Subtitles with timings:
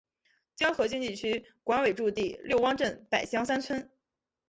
[0.55, 3.87] 胶河经济区管委驻地六汪镇柏乡三村。